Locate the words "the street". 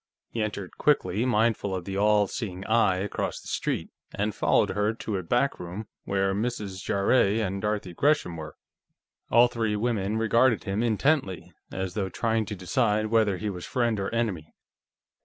3.39-3.91